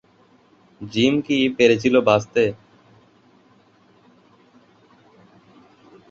[0.81, 2.43] Gym কি পেরেছিল বাঁচাতে?